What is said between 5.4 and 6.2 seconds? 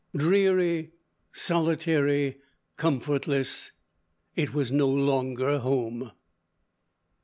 home."